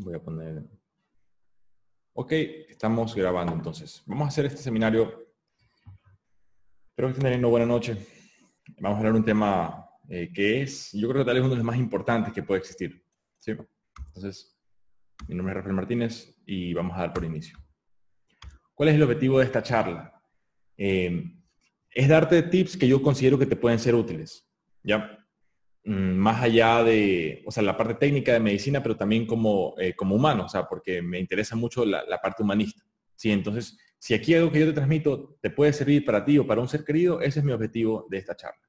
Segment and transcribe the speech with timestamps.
[0.00, 0.62] Voy a poner...
[2.12, 2.32] Ok,
[2.68, 4.02] estamos grabando entonces.
[4.06, 5.26] Vamos a hacer este seminario.
[6.88, 7.96] Espero que estén teniendo buena noche.
[8.80, 11.56] Vamos a hablar un tema eh, que es, yo creo que tal vez uno de
[11.56, 13.04] los más importantes que puede existir.
[13.38, 13.52] ¿sí?
[14.06, 14.56] Entonces,
[15.26, 17.58] mi nombre es Rafael Martínez y vamos a dar por inicio.
[18.74, 20.22] ¿Cuál es el objetivo de esta charla?
[20.76, 21.24] Eh,
[21.90, 24.48] es darte tips que yo considero que te pueden ser útiles.
[24.82, 25.18] ¿ya?
[25.88, 29.94] Mm, más allá de, o sea, la parte técnica de medicina, pero también como, eh,
[29.96, 32.84] como humano, o sea, porque me interesa mucho la, parte humanista.
[33.16, 36.46] Sí, entonces, si aquí algo que yo te transmito te puede servir para ti o
[36.46, 38.60] para un ser querido, ese es mi objetivo de esta charla.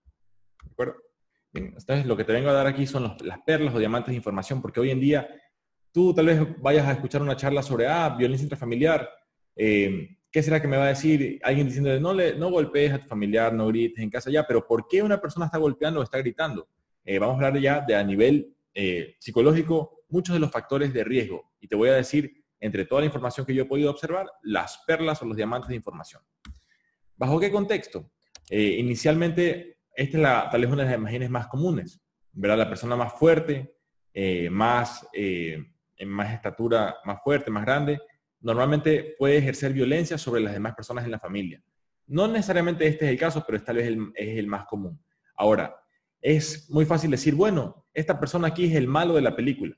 [0.63, 0.95] ¿De acuerdo?
[1.53, 4.62] Entonces lo que te vengo a dar aquí son las perlas o diamantes de información,
[4.62, 5.27] porque hoy en día
[5.91, 9.09] tú tal vez vayas a escuchar una charla sobre, ah, violencia intrafamiliar,
[9.57, 12.99] eh, ¿qué será que me va a decir alguien diciendo, no, le, no golpees a
[12.99, 16.04] tu familiar, no grites en casa ya, pero ¿por qué una persona está golpeando o
[16.04, 16.70] está gritando?
[17.12, 21.04] Eh, vamos a hablar ya de a nivel eh, psicológico muchos de los factores de
[21.04, 24.27] riesgo y te voy a decir, entre toda la información que yo he podido observar,
[24.43, 26.21] las perlas o los diamantes de información.
[27.16, 28.12] ¿Bajo qué contexto?
[28.48, 31.99] Eh, inicialmente, esta es la, tal vez una de las imágenes más comunes,
[32.32, 32.60] ¿verdad?
[32.60, 33.73] La persona más fuerte,
[34.51, 35.07] más,
[36.05, 37.99] más estatura, más fuerte, más grande,
[38.40, 41.60] normalmente puede ejercer violencia sobre las demás personas en la familia.
[42.05, 45.04] No necesariamente este es el caso, pero tal vez es el más común.
[45.35, 45.76] Ahora,
[46.21, 49.75] es muy fácil decir, bueno, esta persona aquí es el malo de la película.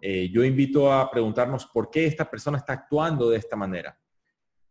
[0.00, 3.98] Eh, yo invito a preguntarnos por qué esta persona está actuando de esta manera.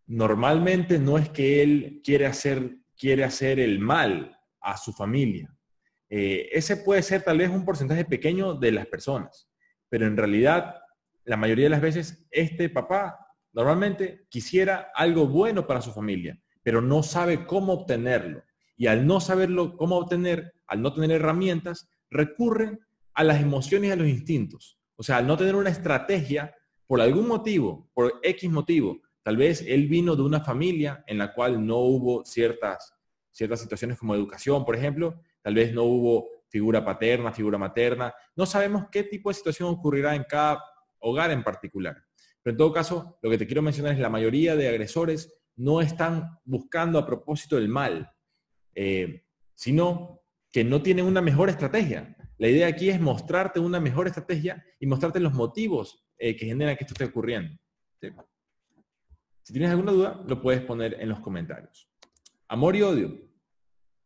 [0.06, 5.56] Normalmente no es que él quiere hacer, quiere hacer el mal a su familia.
[6.10, 9.50] Eh, ese puede ser tal vez un porcentaje pequeño de las personas,
[9.90, 10.76] pero en realidad
[11.26, 13.18] la mayoría de las veces este papá
[13.54, 18.44] normalmente quisiera algo bueno para su familia, pero no sabe cómo obtenerlo.
[18.76, 22.80] Y al no saberlo cómo obtener, al no tener herramientas, recurren
[23.14, 24.80] a las emociones y a los instintos.
[24.96, 26.56] O sea, al no tener una estrategia,
[26.88, 31.34] por algún motivo, por X motivo, tal vez él vino de una familia en la
[31.34, 32.94] cual no hubo ciertas,
[33.32, 38.46] ciertas situaciones como educación, por ejemplo, tal vez no hubo figura paterna, figura materna, no
[38.46, 40.64] sabemos qué tipo de situación ocurrirá en cada
[41.00, 41.98] hogar en particular.
[42.44, 45.82] Pero en todo caso, lo que te quiero mencionar es la mayoría de agresores no
[45.82, 48.13] están buscando a propósito del mal,
[48.76, 49.24] eh,
[49.56, 52.16] sino que no tienen una mejor estrategia.
[52.38, 56.76] La idea aquí es mostrarte una mejor estrategia y mostrarte los motivos eh, que generan
[56.76, 57.58] que esto esté ocurriendo.
[59.44, 61.90] Si tienes alguna duda, lo puedes poner en los comentarios.
[62.48, 63.20] Amor y odio.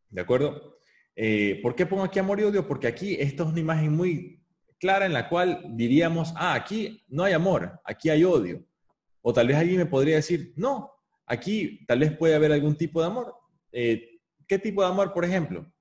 [0.10, 0.80] ¿De acuerdo?
[1.16, 2.68] Eh, ¿Por qué pongo aquí amor y odio?
[2.68, 4.44] Porque aquí esto es una imagen muy
[4.80, 8.66] clara en la cual diríamos, ah, aquí no hay amor, aquí hay odio.
[9.22, 10.92] O tal vez alguien me podría decir, no,
[11.26, 13.36] aquí tal vez puede haber algún tipo de amor.
[13.72, 14.17] Eh,
[14.48, 15.72] ¿Qué tipo de amor, por ejemplo?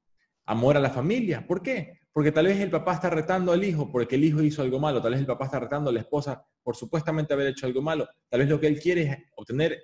[0.47, 1.47] amor a la familia.
[1.47, 1.99] ¿Por qué?
[2.12, 5.03] Porque tal vez el papá está retando al hijo porque el hijo hizo algo malo,
[5.03, 8.09] tal vez el papá está retando a la esposa por supuestamente haber hecho algo malo,
[8.31, 9.78] tal vez lo que él quiere es obtener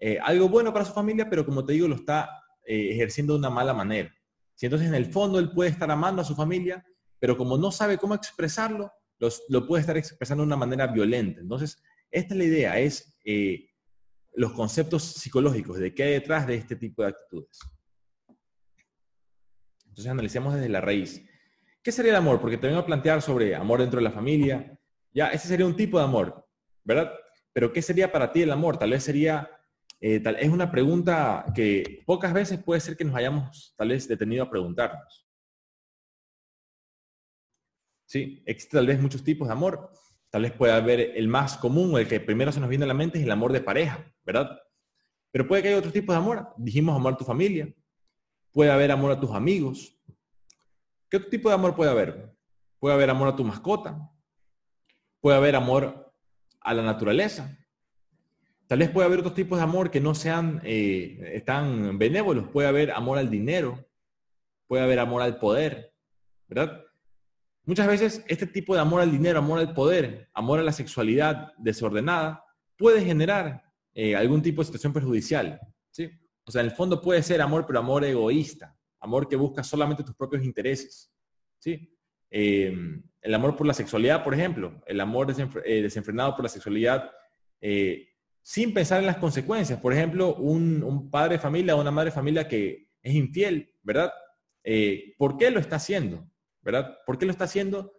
[0.00, 2.28] eh, algo bueno para su familia, pero como te digo, lo está
[2.64, 4.12] eh, ejerciendo de una mala manera.
[4.54, 6.84] Si entonces en el fondo él puede estar amando a su familia,
[7.18, 8.90] pero como no sabe cómo expresarlo,
[9.48, 11.40] lo puede estar expresando de una manera violenta.
[11.40, 13.70] Entonces, esta es la idea, es eh,
[14.34, 17.58] los conceptos psicológicos de qué hay detrás de este tipo de actitudes.
[19.94, 21.24] Entonces analicemos desde la raíz.
[21.80, 22.40] ¿Qué sería el amor?
[22.40, 24.76] Porque te vengo a plantear sobre amor dentro de la familia.
[25.12, 26.48] Ya, ese sería un tipo de amor,
[26.82, 27.12] ¿verdad?
[27.52, 28.76] Pero ¿qué sería para ti el amor?
[28.76, 29.48] Tal vez sería,
[30.00, 34.08] eh, tal, es una pregunta que pocas veces puede ser que nos hayamos tal vez
[34.08, 35.28] detenido a preguntarnos.
[38.04, 39.92] Sí, existen tal vez muchos tipos de amor.
[40.28, 42.94] Tal vez pueda haber el más común el que primero se nos viene a la
[42.94, 44.58] mente es el amor de pareja, ¿verdad?
[45.30, 46.48] Pero puede que haya otros tipos de amor.
[46.56, 47.72] Dijimos amor a tu familia,
[48.54, 49.98] Puede haber amor a tus amigos.
[51.10, 52.32] ¿Qué tipo de amor puede haber?
[52.78, 54.10] Puede haber amor a tu mascota.
[55.20, 56.12] Puede haber amor
[56.60, 57.58] a la naturaleza.
[58.68, 62.46] Tal vez puede haber otros tipos de amor que no sean eh, tan benévolos.
[62.48, 63.84] Puede haber amor al dinero.
[64.68, 65.92] Puede haber amor al poder.
[67.64, 71.52] Muchas veces este tipo de amor al dinero, amor al poder, amor a la sexualidad
[71.58, 72.44] desordenada,
[72.78, 73.64] puede generar
[73.94, 75.58] eh, algún tipo de situación perjudicial.
[75.90, 76.08] ¿sí?
[76.46, 80.04] O sea, en el fondo puede ser amor, pero amor egoísta, amor que busca solamente
[80.04, 81.12] tus propios intereses.
[81.58, 81.96] ¿sí?
[82.30, 87.10] Em, el amor por la sexualidad, por ejemplo, el amor eh, desenfrenado por la sexualidad,
[87.60, 88.08] eh,
[88.42, 89.80] sin pensar en las consecuencias.
[89.80, 94.12] Por ejemplo, un, padre de familia o una madre de familia que es infiel, ¿verdad?
[94.62, 96.28] Eh, ¿Por qué lo está haciendo?
[96.60, 96.98] ¿Verdad?
[97.06, 97.92] ¿Por qué lo está haciendo?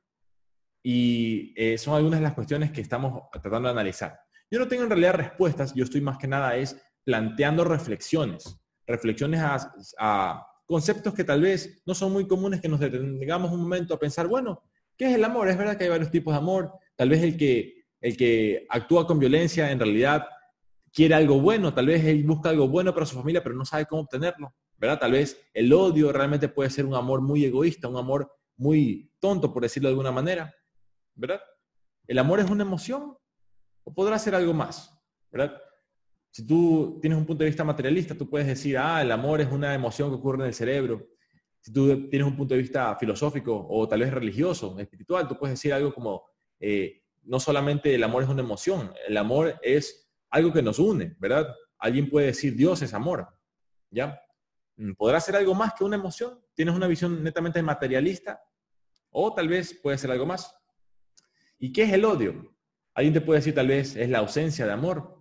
[0.84, 4.20] Y son algunas de las cuestiones que estamos tratando de analizar.
[4.52, 9.42] Yo no tengo en realidad respuestas, yo estoy más que nada es planteando reflexiones, reflexiones
[9.98, 14.00] a, conceptos que tal vez no son muy comunes, que nos detengamos un momento a
[14.00, 14.64] pensar, bueno,
[14.98, 15.48] ¿qué es el amor?
[15.48, 19.06] Es verdad que hay varios tipos de amor, Tal vez el que, el que actúa
[19.06, 20.28] con violencia en realidad
[20.94, 23.86] quiere algo bueno, tal vez él busca algo bueno para su familia, pero no sabe
[23.86, 25.00] cómo obtenerlo, ¿verdad?
[25.00, 29.54] Tal vez el odio realmente puede ser un amor muy egoísta, un amor muy tonto,
[29.54, 30.56] por decirlo de alguna manera,
[31.16, 31.42] ¿verdad?
[32.08, 33.18] ¿El amor es una emoción
[33.84, 34.98] o podrá ser algo más,
[35.32, 35.62] ¿verdad?
[36.36, 39.50] Si tú tienes un punto de vista materialista, tú puedes decir, ah, el amor es
[39.50, 41.08] una emoción que ocurre en el cerebro.
[41.62, 45.54] Si tú tienes un punto de vista filosófico o tal vez religioso, espiritual, tú puedes
[45.54, 46.26] decir algo como,
[46.60, 51.16] eh, no solamente el amor es una emoción, el amor es algo que nos une,
[51.20, 51.56] ¿verdad?
[51.78, 53.30] Alguien puede decir, Dios es amor,
[53.90, 54.20] ¿ya?
[54.76, 56.38] Mm, ¿Podrá ser algo más que una emoción?
[56.54, 58.44] ¿Tienes una visión netamente materialista?
[59.10, 60.54] O tal vez puede ser algo más.
[61.58, 62.54] ¿Y qué es el odio?
[62.94, 65.15] Alguien te puede decir tal vez es la ausencia de amor.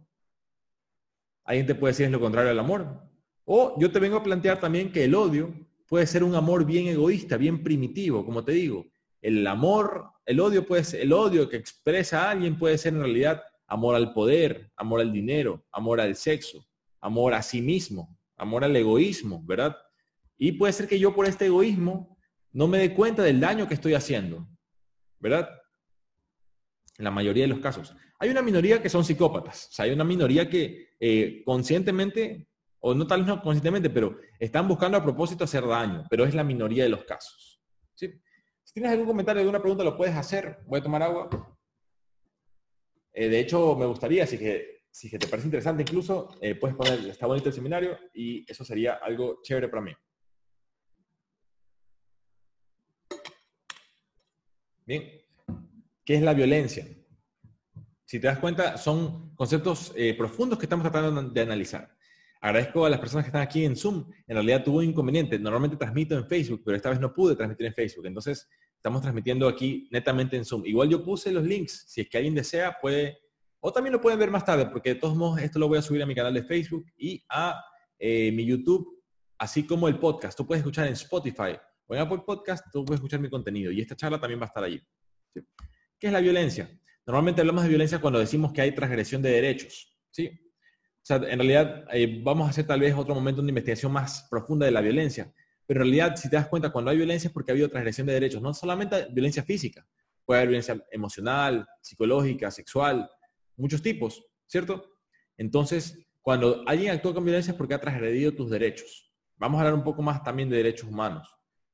[1.44, 3.02] Alguien te puede decir es lo contrario al amor.
[3.44, 5.54] O yo te vengo a plantear también que el odio
[5.86, 8.86] puede ser un amor bien egoísta, bien primitivo, como te digo.
[9.20, 13.42] El amor, el odio puede ser, el odio que expresa alguien puede ser en realidad
[13.66, 16.66] amor al poder, amor al dinero, amor al sexo,
[17.00, 19.76] amor a sí mismo, amor al egoísmo, ¿verdad?
[20.36, 22.18] Y puede ser que yo por este egoísmo
[22.52, 24.46] no me dé cuenta del daño que estoy haciendo,
[25.18, 25.48] ¿verdad?
[26.98, 27.94] En la mayoría de los casos.
[28.24, 32.48] Hay una minoría que son psicópatas, o sea, hay una minoría que eh, conscientemente,
[32.80, 36.34] o no tal vez no conscientemente, pero están buscando a propósito hacer daño, pero es
[36.34, 37.60] la minoría de los casos.
[37.94, 38.08] Si
[38.72, 40.60] tienes algún comentario, alguna pregunta, lo puedes hacer.
[40.66, 41.28] Voy a tomar agua.
[43.12, 47.00] Eh, de hecho, me gustaría, si que, si te parece interesante incluso, eh, puedes poner,
[47.00, 49.92] está bonito el seminario y eso sería algo chévere para mí.
[54.86, 55.12] Bien,
[56.06, 56.86] ¿qué es la violencia?
[58.04, 61.96] Si te das cuenta, son conceptos eh, profundos que estamos tratando de analizar.
[62.40, 64.04] Agradezco a las personas que están aquí en Zoom.
[64.26, 65.38] En realidad tuve un inconveniente.
[65.38, 68.06] Normalmente transmito en Facebook, pero esta vez no pude transmitir en Facebook.
[68.06, 68.46] Entonces,
[68.76, 70.66] estamos transmitiendo aquí netamente en Zoom.
[70.66, 71.86] Igual yo puse los links.
[71.88, 73.18] Si es que alguien desea, puede...
[73.60, 75.82] O también lo pueden ver más tarde, porque de todos modos esto lo voy a
[75.82, 77.64] subir a mi canal de Facebook y a
[77.98, 79.02] eh, mi YouTube,
[79.38, 80.36] así como el podcast.
[80.36, 81.56] Tú puedes escuchar en Spotify
[81.86, 83.72] o en Apple Podcast, tú puedes escuchar mi contenido.
[83.72, 84.78] Y esta charla también va a estar allí.
[85.32, 86.68] ¿Qué es la violencia?
[87.06, 89.94] Normalmente hablamos de violencia cuando decimos que hay transgresión de derechos.
[90.10, 90.28] ¿sí?
[90.28, 94.26] O sea, en realidad eh, vamos a hacer tal vez otro momento de investigación más
[94.30, 95.32] profunda de la violencia.
[95.66, 98.06] Pero en realidad, si te das cuenta, cuando hay violencia es porque ha habido transgresión
[98.06, 99.86] de derechos, no solamente violencia física,
[100.24, 103.08] puede haber violencia emocional, psicológica, sexual,
[103.56, 104.96] muchos tipos, ¿cierto?
[105.36, 109.12] Entonces, cuando alguien actúa con violencia es porque ha transgredido tus derechos.
[109.36, 111.28] Vamos a hablar un poco más también de derechos humanos.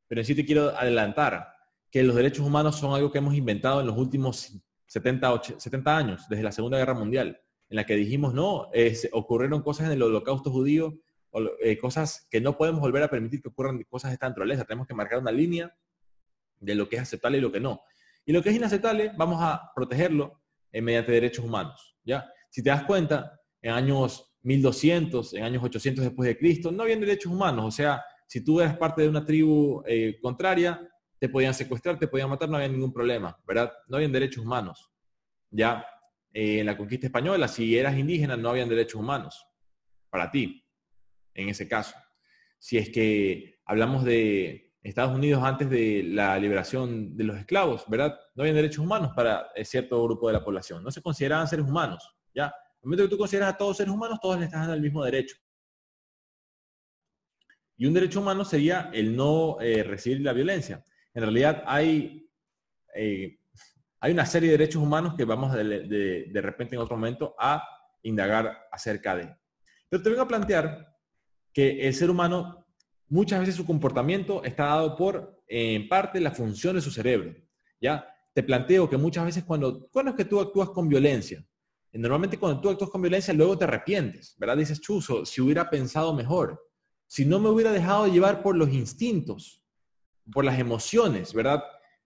[0.09, 1.53] Pero en sí te quiero adelantar
[1.89, 4.61] que los derechos humanos son algo que hemos inventado en los últimos
[4.91, 8.69] 70, 70 años, desde la Segunda Guerra Mundial, en la que dijimos, no,
[9.13, 10.99] ocurrieron cosas en el holocausto judío,
[11.63, 14.65] eh, cosas que no podemos volver a permitir que ocurran cosas de esta naturaleza.
[14.65, 15.73] Tenemos que marcar una línea
[16.59, 17.83] de lo que es aceptable y lo que no.
[18.25, 20.41] Y lo que es inaceptable, vamos a protegerlo
[20.73, 21.97] eh, mediante derechos humanos.
[22.03, 22.29] ¿ya?
[22.51, 26.99] Si te das cuenta, en años 1200, en años 800 después de Cristo, no habían
[26.99, 27.65] derechos humanos.
[27.65, 30.81] O sea, si tú eras parte de una tribu eh, contraria,
[31.21, 33.71] te podían secuestrar, te podían matar, no había ningún problema, ¿verdad?
[33.89, 34.91] No habían derechos humanos.
[35.51, 35.87] Ya
[36.33, 39.47] eh, en la conquista española, si eras indígena, no habían derechos humanos
[40.09, 40.67] para ti,
[41.35, 41.95] en ese caso.
[42.59, 48.19] Si es que hablamos de Estados Unidos antes de la liberación de los esclavos, ¿verdad?
[48.35, 50.83] No habían derechos humanos para eh, cierto grupo de la población.
[50.83, 52.47] No se consideraban seres humanos, ¿ya?
[52.47, 55.05] Al momento que tú consideras a todos seres humanos, todos les están dando el mismo
[55.05, 55.37] derecho.
[57.77, 60.83] Y un derecho humano sería el no eh, recibir la violencia
[61.15, 62.31] en realidad hay,
[62.95, 63.39] eh,
[64.01, 65.65] hay una serie de derechos humanos que vamos de,
[66.27, 67.63] de, repente en otro momento a
[68.03, 69.35] indagar acerca de.
[69.89, 70.97] Pero te vengo a plantear
[71.53, 72.67] que el ser humano,
[73.09, 77.35] muchas veces su comportamiento está dado por, en parte, la función de su cerebro.
[77.81, 78.07] ¿ya?
[78.33, 81.45] Te planteo que muchas veces cuando, cuando es que tú actúas con violencia,
[81.93, 84.57] normalmente cuando tú actúas con violencia luego te arrepientes, ¿verdad?
[84.57, 86.65] Dices, chuzo, si hubiera pensado mejor,
[87.07, 89.60] si no me hubiera dejado llevar por los instintos,
[90.33, 91.63] por las emociones, ¿verdad?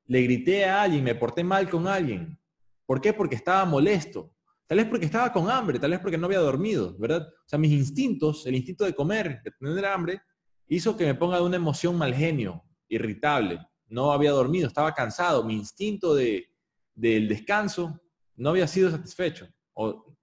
[0.07, 2.39] Le grité a alguien, me porté mal con alguien.
[2.87, 3.13] ¿Por qué?
[3.13, 4.35] Porque estaba molesto.
[4.67, 7.27] Tal vez porque estaba con hambre, tal vez porque no había dormido, ¿verdad?
[7.29, 10.23] O sea, mis instintos, el instinto de comer, de tener hambre,
[10.69, 13.61] hizo que me ponga de una emoción mal genio, irritable.
[13.89, 15.45] No había dormido, estaba cansado.
[15.45, 16.49] Mi instinto de,
[16.95, 18.01] del descanso
[18.37, 19.47] no había sido satisfecho.
[19.75, 20.17] O,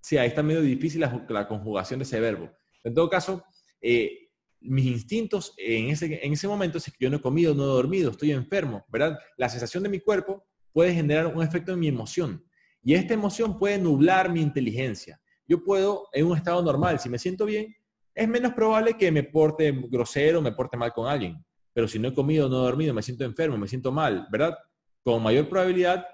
[0.00, 2.50] sí, ahí está medio difícil la, conjugación de ese verbo.
[2.82, 3.44] En todo caso,
[3.80, 4.21] eh,
[4.64, 8.10] mis instintos en ese, en ese momento, si yo no he comido, no he dormido,
[8.10, 9.18] estoy enfermo, ¿verdad?
[9.36, 12.44] La sensación de mi cuerpo puede generar un efecto en mi emoción.
[12.82, 15.20] Y esta emoción puede nublar mi inteligencia.
[15.46, 17.74] Yo puedo, en un estado normal, si me siento bien,
[18.14, 21.44] es menos probable que me porte grosero, me porte mal con alguien.
[21.72, 24.56] Pero si no he comido, no he dormido, me siento enfermo, me siento mal, ¿verdad?
[25.02, 26.04] Con mayor probabilidad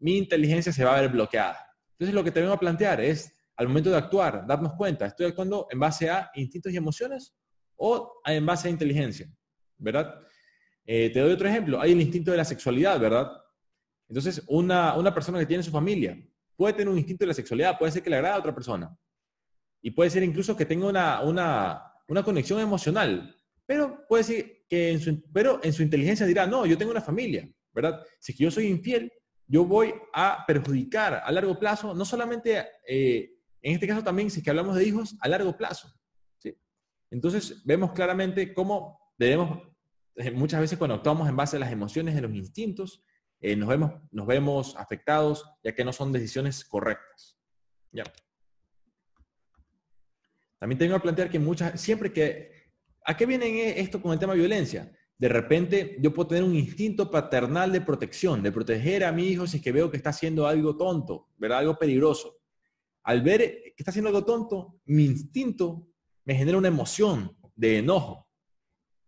[0.00, 1.58] mi inteligencia se va a ver bloqueada.
[1.92, 5.26] Entonces lo que te vengo a plantear es, al momento de actuar, darnos cuenta, ¿estoy
[5.26, 7.34] actuando en base a instintos y emociones
[7.78, 9.30] o en base a inteligencia?
[9.78, 10.20] ¿Verdad?
[10.84, 11.80] Eh, te doy otro ejemplo.
[11.80, 13.30] Hay el instinto de la sexualidad, ¿verdad?
[14.08, 16.18] Entonces, una, una persona que tiene su familia
[16.56, 18.94] puede tener un instinto de la sexualidad, puede ser que le agrade a otra persona.
[19.80, 23.34] Y puede ser incluso que tenga una, una, una conexión emocional.
[23.64, 27.00] Pero puede ser que en su, pero en su inteligencia dirá, no, yo tengo una
[27.00, 28.02] familia, ¿verdad?
[28.18, 29.12] Si es que yo soy infiel,
[29.46, 33.30] yo voy a perjudicar a largo plazo, no solamente, eh,
[33.62, 35.92] en este caso también, si es que hablamos de hijos, a largo plazo.
[37.10, 39.62] Entonces, vemos claramente cómo debemos,
[40.16, 43.02] eh, muchas veces cuando actuamos en base a las emociones, de los instintos,
[43.40, 47.38] eh, nos, vemos, nos vemos afectados, ya que no son decisiones correctas.
[47.92, 48.04] Ya.
[50.58, 52.50] También tengo que plantear que muchas, siempre que,
[53.04, 54.92] ¿a qué viene esto con el tema de violencia?
[55.16, 59.46] De repente yo puedo tener un instinto paternal de protección, de proteger a mi hijo
[59.46, 61.58] si es que veo que está haciendo algo tonto, ¿verdad?
[61.58, 62.38] Algo peligroso.
[63.04, 65.87] Al ver que está haciendo algo tonto, mi instinto
[66.28, 68.28] me genera una emoción de enojo.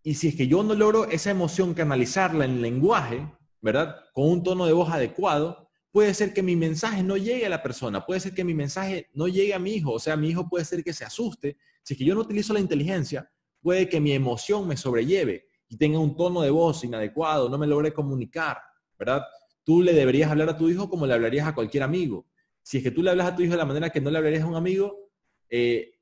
[0.03, 3.95] Y si es que yo no logro esa emoción canalizarla en lenguaje, ¿verdad?
[4.15, 7.63] Con un tono de voz adecuado, puede ser que mi mensaje no llegue a la
[7.63, 10.49] persona, puede ser que mi mensaje no llegue a mi hijo, o sea, mi hijo
[10.49, 11.59] puede ser que se asuste.
[11.83, 15.77] Si es que yo no utilizo la inteligencia, puede que mi emoción me sobrelleve y
[15.77, 18.57] tenga un tono de voz inadecuado, no me logre comunicar,
[18.99, 19.25] ¿verdad?
[19.63, 22.27] Tú le deberías hablar a tu hijo como le hablarías a cualquier amigo.
[22.63, 24.17] Si es que tú le hablas a tu hijo de la manera que no le
[24.17, 25.11] hablarías a un amigo,
[25.51, 26.00] eh,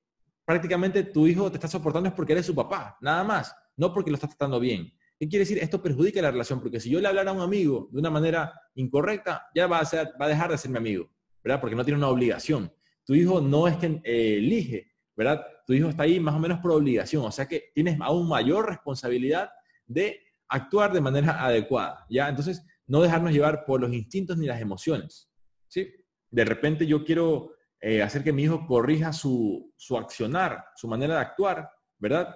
[0.49, 4.11] prácticamente tu hijo te está soportando es porque eres su papá, nada más, no porque
[4.11, 4.91] lo estás tratando bien.
[5.19, 5.59] ¿Qué quiere decir?
[5.59, 8.59] Esto perjudica la relación, porque si yo le hablara a un amigo de una manera
[8.75, 11.11] incorrecta, ya va a, ser, va a dejar de ser mi amigo,
[11.45, 11.61] ¿verdad?
[11.61, 12.73] Porque no tiene una obligación.
[13.05, 15.45] Tu hijo no es que eh, elige, ¿verdad?
[15.67, 18.71] Tu hijo está ahí más o menos por obligación, o sea que tienes aún mayor
[18.71, 19.51] responsabilidad
[19.87, 22.27] de actuar de manera adecuada, ¿ya?
[22.27, 25.29] Entonces, no dejarnos llevar por los instintos ni las emociones,
[25.67, 25.93] ¿sí?
[26.31, 31.15] De repente yo quiero eh, hacer que mi hijo corrija su, su accionar, su manera
[31.15, 32.35] de actuar, ¿verdad?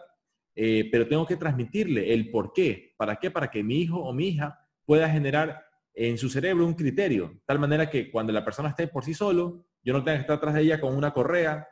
[0.55, 2.95] Eh, pero tengo que transmitirle el por qué.
[2.97, 3.31] ¿Para qué?
[3.31, 7.59] Para que mi hijo o mi hija pueda generar en su cerebro un criterio, tal
[7.59, 10.55] manera que cuando la persona esté por sí solo, yo no tenga que estar atrás
[10.55, 11.69] de ella con una correa,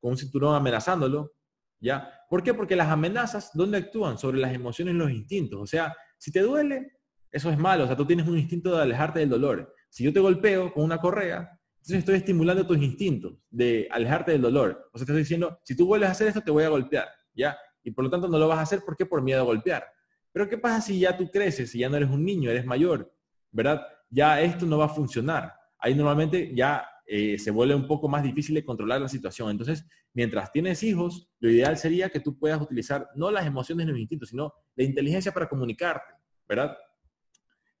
[0.00, 1.34] con un cinturón amenazándolo,
[1.80, 2.10] ¿ya?
[2.30, 2.54] ¿Por qué?
[2.54, 4.16] Porque las amenazas, ¿dónde actúan?
[4.16, 5.60] Sobre las emociones y los instintos.
[5.60, 6.98] O sea, si te duele,
[7.30, 9.74] eso es malo, o sea, tú tienes un instinto de alejarte del dolor.
[9.90, 14.42] Si yo te golpeo con una correa, entonces estoy estimulando tus instintos de alejarte del
[14.42, 14.90] dolor.
[14.92, 17.08] O sea, te estoy diciendo, si tú vuelves a hacer esto, te voy a golpear,
[17.34, 17.56] ¿ya?
[17.88, 19.84] y por lo tanto no lo vas a hacer porque por miedo a golpear.
[20.32, 23.12] Pero ¿qué pasa si ya tú creces, si ya no eres un niño, eres mayor?
[23.50, 23.86] ¿Verdad?
[24.10, 25.54] Ya esto no va a funcionar.
[25.78, 29.50] Ahí normalmente ya eh, se vuelve un poco más difícil de controlar la situación.
[29.50, 33.92] Entonces, mientras tienes hijos, lo ideal sería que tú puedas utilizar no las emociones ni
[33.92, 36.14] los instintos, sino la inteligencia para comunicarte,
[36.46, 36.76] ¿verdad?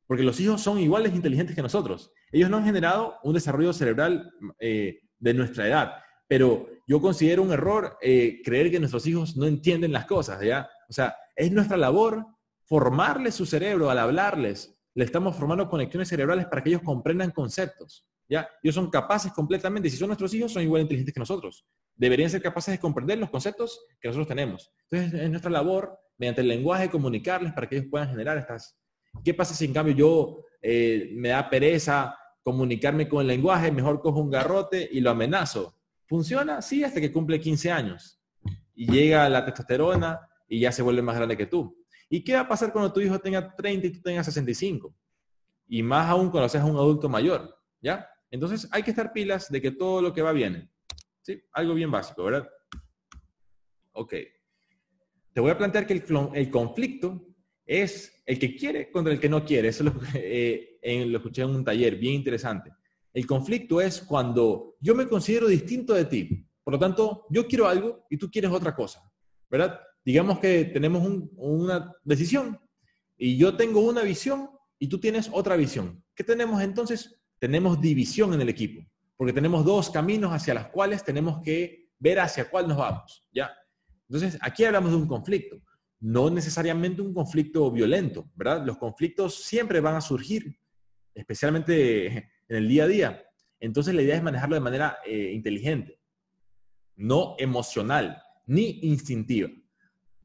[0.08, 2.10] Porque los hijos son iguales inteligentes que nosotros.
[2.32, 5.92] Ellos no han generado un desarrollo cerebral eh, de nuestra edad
[6.28, 10.68] pero yo considero un error eh, creer que nuestros hijos no entienden las cosas, ¿ya?
[10.88, 12.24] O sea, es nuestra labor
[12.64, 14.78] formarles su cerebro al hablarles.
[14.94, 18.48] Le estamos formando conexiones cerebrales para que ellos comprendan conceptos, ¿ya?
[18.62, 21.66] Ellos son capaces completamente, si son nuestros hijos, son igual inteligentes que nosotros.
[21.94, 24.70] Deberían ser capaces de comprender los conceptos que nosotros tenemos.
[24.90, 28.78] Entonces, es nuestra labor, mediante el lenguaje, comunicarles para que ellos puedan generar estas...
[29.24, 34.00] ¿Qué pasa si en cambio yo eh, me da pereza comunicarme con el lenguaje, mejor
[34.00, 35.76] cojo un garrote y lo amenazo?
[36.06, 36.62] ¿Funciona?
[36.62, 38.20] Sí, hasta que cumple 15 años.
[38.74, 41.76] Y llega la testosterona y ya se vuelve más grande que tú.
[42.08, 44.94] ¿Y qué va a pasar cuando tu hijo tenga 30 y tú tengas 65?
[45.68, 48.08] Y más aún cuando seas un adulto mayor, ¿ya?
[48.30, 50.70] Entonces hay que estar pilas de que todo lo que va viene.
[51.20, 51.42] ¿Sí?
[51.52, 52.48] Algo bien básico, ¿verdad?
[53.92, 54.14] Ok.
[55.32, 57.27] Te voy a plantear que el, conflicto
[57.68, 59.68] es el que quiere contra el que no quiere.
[59.68, 62.72] Eso lo, eh, lo escuché en un taller bien interesante.
[63.12, 66.46] El conflicto es cuando yo me considero distinto de ti.
[66.64, 69.02] Por lo tanto, yo quiero algo y tú quieres otra cosa.
[69.50, 69.78] ¿Verdad?
[70.04, 71.06] Digamos que tenemos
[71.36, 72.58] una decisión
[73.16, 76.02] y yo tengo una visión y tú tienes otra visión.
[76.14, 77.20] ¿Qué tenemos entonces?
[77.38, 78.84] Tenemos división en el equipo,
[79.16, 83.26] porque tenemos dos caminos hacia los cuales tenemos que ver hacia cuál nos vamos.
[83.32, 83.50] ¿Ya?
[84.08, 85.60] Entonces, aquí hablamos de un conflicto,
[86.00, 88.64] no necesariamente un conflicto violento, ¿verdad?
[88.64, 90.58] Los conflictos siempre van a surgir,
[91.14, 93.24] especialmente en el día a día.
[93.60, 96.00] Entonces la idea es manejarlo de manera eh, inteligente,
[96.96, 99.50] no emocional, ni instintiva.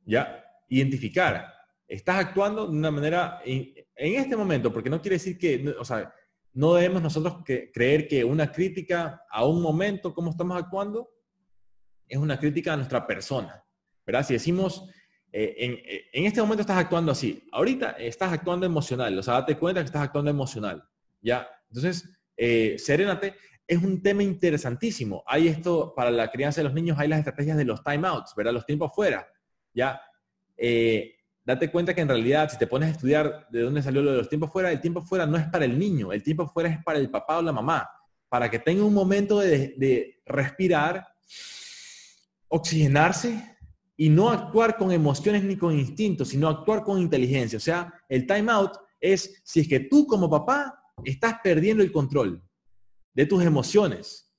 [0.06, 0.44] ¿Ya?
[0.70, 1.51] Identificar.
[1.88, 6.13] Estás actuando de una manera, en, este momento, porque no quiere decir que, o sea,
[6.53, 11.10] no debemos nosotros que, creer que una crítica a un momento, cómo estamos actuando,
[12.08, 13.63] es una crítica a nuestra persona.
[14.06, 14.25] ¿Verdad?
[14.25, 14.86] Si decimos,
[15.36, 19.34] eh, en, eh, en, este momento estás actuando así, ahorita estás actuando emocional, o sea,
[19.34, 20.88] date cuenta que estás actuando emocional.
[21.24, 21.48] ¿Ya?
[21.70, 23.34] Entonces, eh, serénate
[23.66, 25.24] es un tema interesantísimo.
[25.25, 28.54] Hay esto, para la crianza de los niños, hay las estrategias de los timeouts, ¿verdad?
[28.54, 29.25] Los tiempos fuera.
[29.74, 30.00] Ya,
[31.46, 34.18] date cuenta que en realidad, si te pones a estudiar de dónde salió lo de
[34.18, 36.84] los tiempos fuera, el tiempo fuera no es para el niño, el tiempo fuera es
[36.84, 37.90] para el papá o la mamá,
[38.30, 41.08] para que tenga un momento de respirar,
[42.50, 43.52] oxigenarse
[43.95, 47.57] y no actuar con emociones ni con instintos, sino actuar con inteligencia.
[47.57, 52.41] O sea, el timeout es si es que tú como papá estás perdiendo el control
[53.13, 54.31] de tus emociones,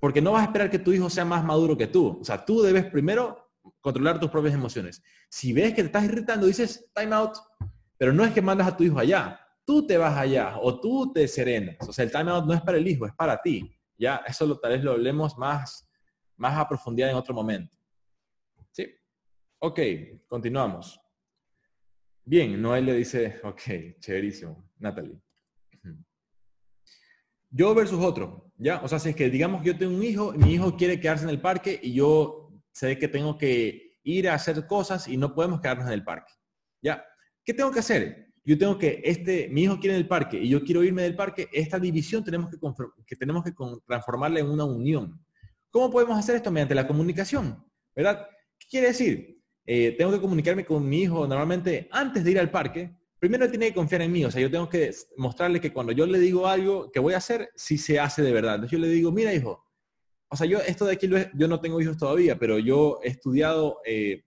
[0.00, 2.18] porque no vas a esperar que tu hijo sea más maduro que tú.
[2.20, 5.02] O sea, tú debes primero controlar tus propias emociones.
[5.28, 7.36] Si ves que te estás irritando, dices time out,
[7.96, 11.12] pero no es que mandas a tu hijo allá, tú te vas allá o tú
[11.12, 11.76] te serenas.
[11.88, 13.72] O sea, el time out no es para el hijo, es para ti.
[13.98, 15.88] Ya, eso lo, tal vez lo hablemos más,
[16.36, 17.76] más a profundidad en otro momento.
[19.66, 19.80] Ok,
[20.28, 21.00] continuamos.
[22.24, 25.20] Bien, Noel le dice, ok, chéverísimo, Natalie.
[27.50, 28.80] Yo versus otro, ¿ya?
[28.82, 31.24] O sea, si es que digamos que yo tengo un hijo, mi hijo quiere quedarse
[31.24, 35.34] en el parque y yo sé que tengo que ir a hacer cosas y no
[35.34, 36.32] podemos quedarnos en el parque,
[36.80, 37.04] ¿ya?
[37.44, 38.32] ¿Qué tengo que hacer?
[38.44, 41.16] Yo tengo que, este, mi hijo quiere en el parque y yo quiero irme del
[41.16, 42.58] parque, esta división tenemos que,
[43.04, 43.52] que tenemos que
[43.84, 45.20] transformarla en una unión.
[45.70, 46.52] ¿Cómo podemos hacer esto?
[46.52, 48.28] Mediante la comunicación, ¿verdad?
[48.60, 49.35] ¿Qué quiere decir?
[49.66, 53.68] Eh, tengo que comunicarme con mi hijo normalmente antes de ir al parque primero tiene
[53.68, 56.46] que confiar en mí, o sea, yo tengo que mostrarle que cuando yo le digo
[56.46, 58.56] algo que voy a hacer, sí se hace de verdad.
[58.56, 59.64] Entonces yo le digo, mira hijo,
[60.28, 63.80] o sea, yo esto de aquí, yo no tengo hijos todavía, pero yo he estudiado
[63.84, 64.24] eh,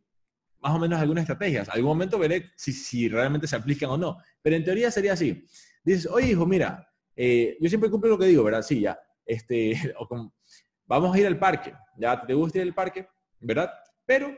[0.60, 1.70] más o menos algunas estrategias.
[1.70, 5.46] Algún momento veré si, si, realmente se aplican o no, pero en teoría sería así.
[5.84, 8.64] Dices, oye hijo, mira, eh, yo siempre cumplo lo que digo, ¿verdad?
[8.64, 9.00] Sí, ya.
[9.26, 9.74] Este,
[10.88, 12.26] vamos a ir al parque, ¿ya?
[12.26, 13.08] ¿Te gusta ir al parque?
[13.40, 13.72] ¿Verdad?
[14.06, 14.36] Pero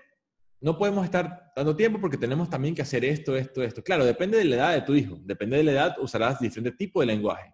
[0.62, 3.84] no podemos estar dando tiempo porque tenemos también que hacer esto, esto, esto.
[3.84, 5.20] Claro, depende de la edad de tu hijo.
[5.24, 7.54] Depende de la edad, usarás diferentes tipos de lenguaje.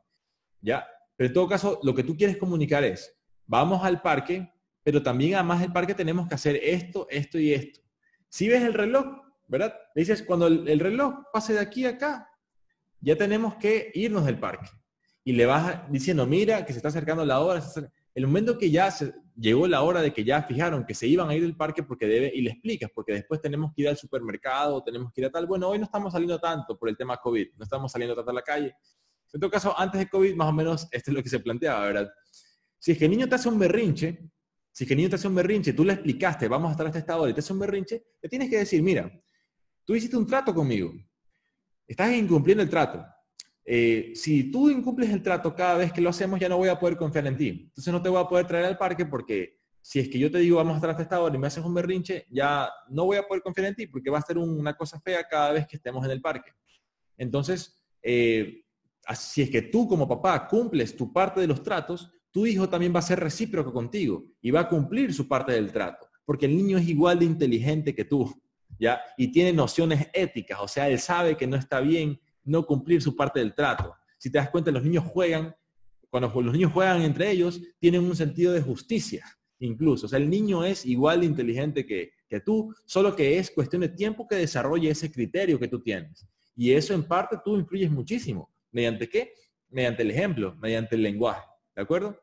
[0.61, 0.85] ¿Ya?
[1.15, 4.51] Pero en todo caso, lo que tú quieres comunicar es, vamos al parque,
[4.83, 7.79] pero también además del parque tenemos que hacer esto, esto y esto.
[8.27, 9.73] Si ves el reloj, ¿verdad?
[9.95, 12.29] Le dices, cuando el, reloj pase de aquí a acá,
[12.99, 14.69] ya tenemos que irnos del parque.
[15.23, 17.63] Y le vas diciendo, mira, que se está acercando la hora.
[18.17, 21.29] El momento que ya se, llegó la hora de que ya fijaron que se iban
[21.29, 23.95] a ir del parque porque debe, y le explicas, porque después tenemos que ir al
[23.95, 27.17] supermercado, tenemos que ir a tal, bueno, hoy no estamos saliendo tanto por el tema
[27.17, 28.75] COVID, no estamos saliendo tanto a la calle.
[29.31, 31.85] En todo caso, antes de COVID, más o menos, esto es lo que se planteaba,
[31.85, 32.09] ¿verdad?
[32.79, 34.31] Si es que el niño te hace un berrinche,
[34.71, 36.87] si es que el niño te hace un berrinche, tú le explicaste, vamos a estar
[36.87, 39.11] hasta esta hora y te hace un berrinche, le tienes que decir, mira,
[39.85, 40.91] tú hiciste un trato conmigo,
[41.85, 43.05] estás incumpliendo el trato,
[43.69, 46.79] eh, si tú incumples el trato cada vez que lo hacemos, ya no voy a
[46.79, 47.65] poder confiar en ti.
[47.67, 50.37] Entonces no te voy a poder traer al parque porque si es que yo te
[50.37, 53.17] digo vamos a estar hasta esta hora y me haces un berrinche, ya no voy
[53.17, 55.75] a poder confiar en ti porque va a ser una cosa fea cada vez que
[55.75, 56.51] estemos en el parque.
[57.17, 58.63] Entonces, eh,
[59.13, 62.95] si es que tú como papá cumples tu parte de los tratos, tu hijo también
[62.95, 66.55] va a ser recíproco contigo y va a cumplir su parte del trato, porque el
[66.55, 68.33] niño es igual de inteligente que tú,
[68.79, 69.01] ¿ya?
[69.17, 73.15] Y tiene nociones éticas, o sea, él sabe que no está bien no cumplir su
[73.15, 73.93] parte del trato.
[74.17, 75.55] Si te das cuenta, los niños juegan,
[76.09, 79.25] cuando los niños juegan entre ellos, tienen un sentido de justicia,
[79.59, 80.05] incluso.
[80.07, 83.81] O sea, el niño es igual de inteligente que, que tú, solo que es cuestión
[83.81, 86.25] de tiempo que desarrolle ese criterio que tú tienes.
[86.55, 88.51] Y eso en parte tú influyes muchísimo.
[88.71, 89.33] ¿Mediante qué?
[89.69, 91.45] Mediante el ejemplo, mediante el lenguaje.
[91.75, 92.19] ¿De acuerdo?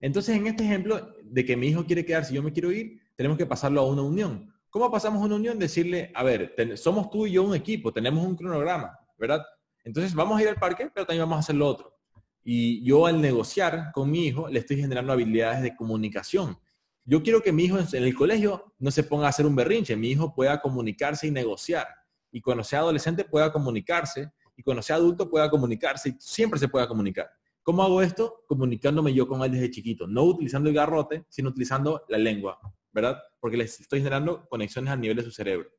[0.00, 3.00] Entonces, en este ejemplo de que mi hijo quiere quedarse y yo me quiero ir,
[3.16, 4.52] tenemos que pasarlo a una unión.
[4.78, 5.58] ¿Cómo pasamos una unión?
[5.58, 9.44] Decirle, a ver, somos tú y yo un equipo, tenemos un cronograma, ¿verdad?
[9.82, 11.98] Entonces vamos a ir al parque, pero también vamos a hacer lo otro.
[12.44, 16.56] Y yo al negociar con mi hijo le estoy generando habilidades de comunicación.
[17.04, 19.96] Yo quiero que mi hijo en el colegio no se ponga a hacer un berrinche,
[19.96, 21.88] mi hijo pueda comunicarse y negociar.
[22.30, 26.68] Y cuando sea adolescente pueda comunicarse, y cuando sea adulto pueda comunicarse, y siempre se
[26.68, 27.28] pueda comunicar.
[27.64, 28.44] ¿Cómo hago esto?
[28.46, 32.60] Comunicándome yo con él desde chiquito, no utilizando el garrote, sino utilizando la lengua.
[32.92, 33.22] ¿Verdad?
[33.40, 35.70] Porque les estoy generando conexiones a nivel de su cerebro,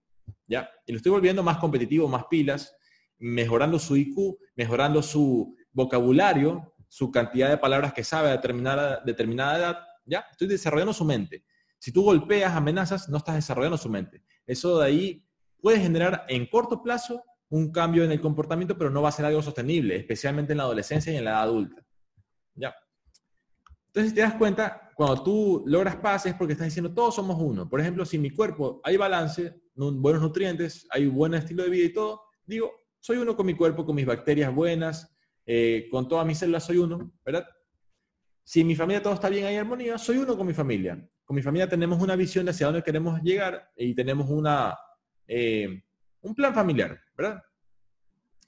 [0.47, 0.69] ¿ya?
[0.85, 2.75] Y lo estoy volviendo más competitivo, más pilas,
[3.17, 9.57] mejorando su IQ, mejorando su vocabulario, su cantidad de palabras que sabe a determinada, determinada
[9.57, 10.25] edad, ¿ya?
[10.31, 11.45] Estoy desarrollando su mente.
[11.77, 14.23] Si tú golpeas, amenazas, no estás desarrollando su mente.
[14.45, 15.25] Eso de ahí
[15.61, 19.25] puede generar en corto plazo un cambio en el comportamiento, pero no va a ser
[19.25, 21.83] algo sostenible, especialmente en la adolescencia y en la edad adulta.
[22.53, 22.75] ¿Ya?
[23.87, 27.37] Entonces, si te das cuenta, cuando tú logras paz es porque estás diciendo todos somos
[27.39, 27.69] uno.
[27.69, 31.85] Por ejemplo, si mi cuerpo hay balance, buenos nutrientes, hay un buen estilo de vida
[31.85, 36.27] y todo, digo, soy uno con mi cuerpo, con mis bacterias buenas, eh, con todas
[36.27, 37.47] mis células soy uno, ¿verdad?
[38.43, 41.01] Si mi familia todo está bien, hay armonía, soy uno con mi familia.
[41.23, 44.77] Con mi familia tenemos una visión hacia dónde queremos llegar y tenemos una,
[45.25, 45.81] eh,
[46.19, 47.41] un plan familiar, ¿verdad?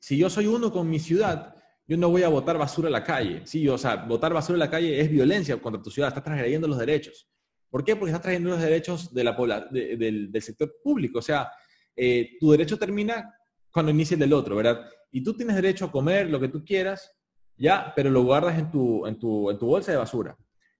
[0.01, 1.55] Si yo soy uno con mi ciudad,
[1.91, 3.41] yo no voy a botar basura a la calle.
[3.45, 6.65] Sí, o sea, botar basura a la calle es violencia contra tu ciudad, estás transgrediendo
[6.65, 7.27] los derechos.
[7.69, 7.97] ¿Por qué?
[7.97, 9.33] Porque estás trayendo los derechos de la
[9.69, 11.19] del, sector público.
[11.19, 11.51] O sea,
[11.93, 13.35] eh, tu derecho termina
[13.73, 14.85] cuando inicia el del otro, ¿verdad?
[15.11, 17.11] Y tú tienes derecho a comer lo que tú quieras,
[17.57, 20.37] ya, pero lo guardas en tu, bolsa de basura,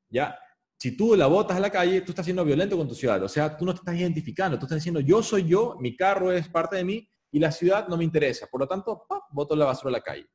[0.08, 0.40] ya.
[0.80, 3.22] Si tú la botas a la calle, tú estás siendo violento con tu ciudad.
[3.22, 6.32] O sea, tú no te estás identificando, tú estás diciendo, yo soy yo, mi carro
[6.32, 8.48] es parte de mí y la ciudad no me interesa.
[8.48, 9.24] Por lo tanto, ¡pap!
[9.58, 10.26] la basura a la calle.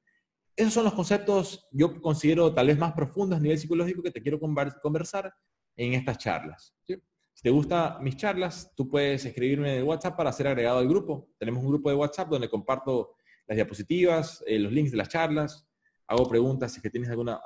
[0.57, 4.23] Esos son los conceptos, yo considero tal vez más profundos a nivel psicológico que te
[4.23, 5.33] quiero conversar
[5.77, 6.75] en estas charlas.
[6.87, 10.89] Si te gustan mis charlas, tú puedes escribirme en el WhatsApp para ser agregado al
[10.89, 11.29] grupo.
[11.39, 13.17] Tenemos un grupo de WhatsApp donde comparto
[13.47, 15.69] las diapositivas, eh, los links de las charlas,
[16.07, 17.39] hago preguntas si es que tienes alguna...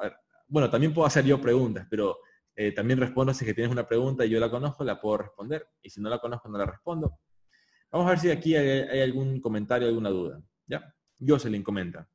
[0.47, 2.19] Bueno, también puedo hacer yo preguntas, pero
[2.55, 5.19] eh, también respondo si es que tienes una pregunta y yo la conozco, la puedo
[5.19, 5.67] responder.
[5.83, 7.19] Y si no la conozco, no la respondo.
[7.91, 10.41] Vamos a ver si aquí hay, algún comentario, alguna duda.
[10.67, 10.95] ¿Ya?
[11.19, 12.09] Jocelyn comenta.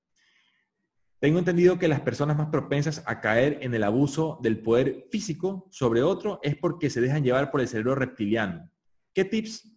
[1.25, 5.67] Tengo entendido que las personas más propensas a caer en el abuso del poder físico
[5.71, 8.69] sobre otro es porque se dejan llevar por el cerebro reptiliano.
[9.11, 9.75] ¿Qué tips,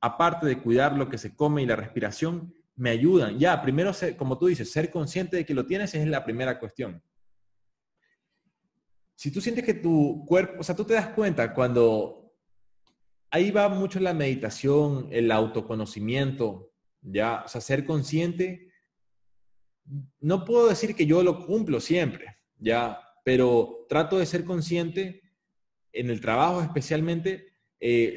[0.00, 3.38] aparte de cuidar lo que se come y la respiración, me ayudan?
[3.38, 7.02] Ya, primero, como tú dices, ser consciente de que lo tienes es la primera cuestión.
[9.16, 12.32] Si tú sientes que tu cuerpo, o sea, tú te das cuenta cuando
[13.30, 18.65] ahí va mucho la meditación, el autoconocimiento, ya, o sea, ser consciente
[20.20, 25.22] no puedo decir que yo lo cumplo siempre, ya, pero trato de ser consciente
[25.92, 27.46] en el trabajo especialmente,
[27.80, 28.14] eh,